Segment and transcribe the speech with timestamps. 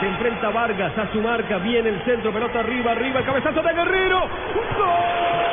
[0.00, 1.58] Se enfrenta Vargas a su marca.
[1.58, 3.22] Viene el centro, pelota arriba, arriba.
[3.22, 4.20] Cabezazo de Guerrero.
[4.78, 5.49] ¡Gol!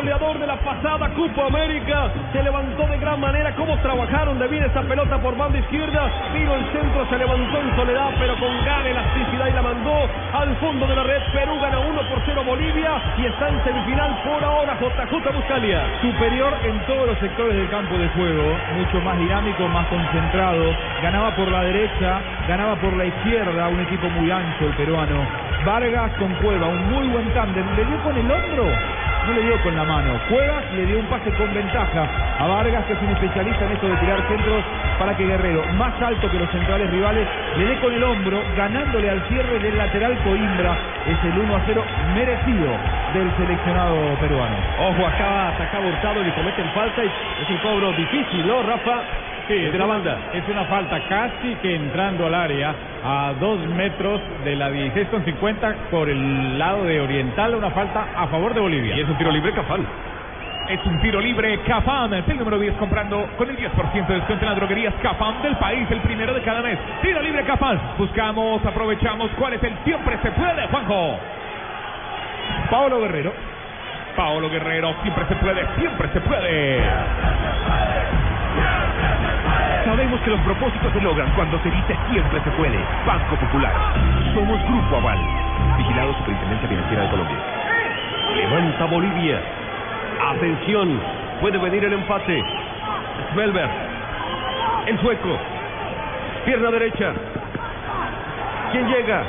[0.00, 2.10] Goleador de la pasada Copa América.
[2.32, 3.54] Se levantó de gran manera.
[3.54, 6.10] Cómo trabajaron de bien esa pelota por banda izquierda.
[6.32, 10.56] Vino el centro, se levantó en soledad, pero con gran elasticidad y la mandó al
[10.56, 11.20] fondo de la red.
[11.34, 15.82] Perú gana 1 por 0 Bolivia y está en semifinal por ahora JJ Buscalia.
[16.00, 18.56] Superior en todos los sectores del campo de juego.
[18.78, 20.64] Mucho más dinámico, más concentrado.
[21.02, 23.68] Ganaba por la derecha, ganaba por la izquierda.
[23.68, 25.26] Un equipo muy ancho el peruano.
[25.66, 27.66] Vargas con Cueva, un muy buen tándem.
[27.76, 28.64] Le dio con el hombro
[29.26, 30.18] no le dio con la mano.
[30.28, 33.72] Juega y le dio un pase con ventaja a Vargas, que es un especialista en
[33.72, 34.64] esto de tirar centros
[34.98, 37.26] para que Guerrero, más alto que los centrales rivales,
[37.58, 40.76] le dé con el hombro, ganándole al cierre del lateral Coimbra.
[41.06, 42.68] Es el 1 a 0 merecido
[43.14, 44.56] del seleccionado peruano.
[44.78, 49.19] Ojo, acaba, acaba Hurtado, le cometen falta y es un cobro difícil, ¿no, Rafa?
[49.50, 50.16] Sí, de la banda.
[50.32, 52.72] Es una falta casi que entrando al área
[53.04, 58.10] a dos metros de la 16 con 50 por el lado de Oriental, una falta
[58.16, 58.94] a favor de Bolivia.
[58.94, 59.84] Y es un tiro libre Cafán.
[60.68, 64.50] Es un tiro libre Cafán, el número 10 comprando con el 10% de descuento en
[64.50, 66.78] las droguerías Cafán del país, el primero de cada mes.
[67.02, 67.80] Tiro libre Cafán.
[67.98, 71.18] Buscamos, aprovechamos cuál es el siempre se puede, Juanjo.
[72.70, 73.32] Paolo Guerrero.
[74.14, 76.84] Paolo Guerrero, siempre se puede, siempre se puede.
[79.90, 82.78] Sabemos que los propósitos se logran cuando se dice siempre se puede.
[83.04, 83.74] Banco Popular.
[84.32, 85.18] Somos Grupo Aval.
[85.78, 87.36] Vigilado Superintendencia Financiera de Colombia.
[88.36, 89.40] Levanta Bolivia.
[90.30, 91.00] Atención.
[91.40, 92.40] Puede venir el empate.
[93.32, 93.68] Svelber.
[94.86, 95.36] El sueco.
[96.44, 97.12] Pierna derecha.
[98.70, 99.24] ¿Quién llega?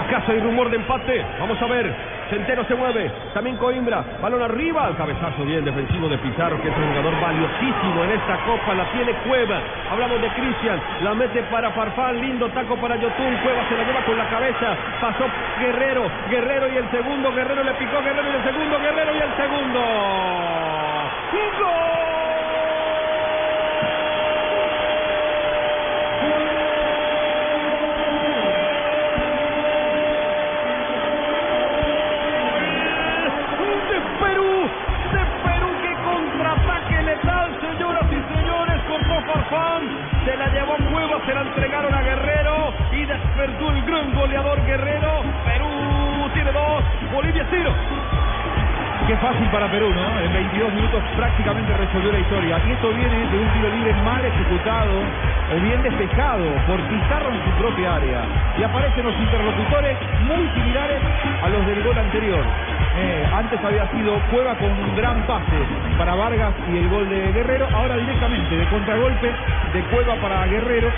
[0.00, 1.24] ¿Acaso hay rumor de empate?
[1.38, 1.94] Vamos a ver.
[2.30, 6.88] Centeno se mueve, también Coimbra, balón arriba, cabezazo bien defensivo de Pizarro, que es un
[6.88, 12.20] jugador valiosísimo en esta copa, la tiene Cueva, hablamos de Cristian, la mete para Farfán,
[12.20, 15.24] lindo taco para Yotun, Cueva se la lleva con la cabeza, pasó
[15.60, 18.97] Guerrero, Guerrero y el segundo, Guerrero le picó, Guerrero y el segundo, Guerrero
[41.28, 45.20] se la entregaron a Guerrero y despertó el gran goleador Guerrero.
[45.44, 47.70] Perú tiene dos, Bolivia cero.
[49.06, 50.20] Qué fácil para Perú, ¿no?
[50.20, 52.60] En 22 minutos prácticamente resolvió la historia.
[52.66, 54.92] Y esto viene de un tiro libre mal ejecutado
[55.52, 58.20] o bien despejado por Pizarro en su propia área.
[58.58, 61.00] Y aparecen los interlocutores muy similares
[61.42, 62.44] a los del gol anterior.
[62.98, 65.54] Eh, antes había sido Cueva con un gran pase
[65.96, 67.68] para Vargas y el gol de Guerrero.
[67.72, 69.30] Ahora directamente de contragolpe
[69.72, 70.88] de Cueva para Guerrero.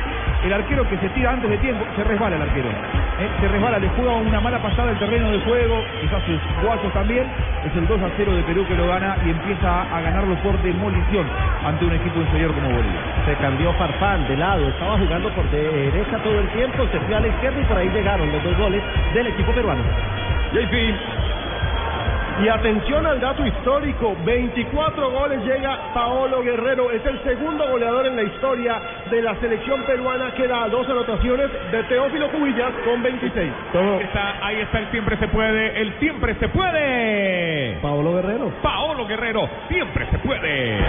[0.43, 2.69] El arquero que se tira antes de tiempo, se resbala el arquero.
[2.71, 6.91] Eh, se resbala, le juega una mala pasada el terreno de juego, quizás sus guachos
[6.95, 7.27] también.
[7.67, 10.57] Es el 2 a 0 de Perú que lo gana y empieza a ganarlo por
[10.63, 11.27] demolición
[11.67, 13.01] ante un equipo inferior como Bolivia.
[13.27, 17.21] Se cambió Farfán de lado, estaba jugando por derecha todo el tiempo, se fue a
[17.21, 19.83] la izquierda y por ahí llegaron los dos goles del equipo peruano.
[20.71, 21.20] fin.
[22.43, 28.17] Y atención al dato histórico, 24 goles llega Paolo Guerrero, es el segundo goleador en
[28.17, 28.81] la historia
[29.11, 33.53] de la selección peruana que da dos anotaciones de Teófilo Cubillas con 26.
[34.43, 37.79] ahí está el siempre se puede, el siempre se puede.
[37.83, 38.53] Paolo Guerrero.
[38.63, 40.81] Paolo Guerrero, siempre se puede.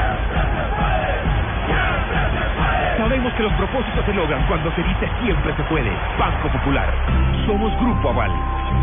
[2.97, 5.91] Sabemos que los propósitos se logran cuando se dice siempre se puede.
[6.17, 6.87] Banco Popular.
[7.45, 8.31] Somos Grupo Aval.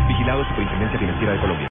[0.07, 1.67] Vigilado Superintendencia Financiera de Colombia.